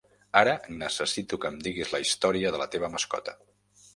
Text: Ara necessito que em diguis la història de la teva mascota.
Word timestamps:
Ara 0.39 0.53
necessito 0.77 1.39
que 1.43 1.51
em 1.51 1.59
diguis 1.67 1.93
la 1.97 2.01
història 2.05 2.53
de 2.57 2.61
la 2.65 2.69
teva 2.77 2.89
mascota. 2.97 3.37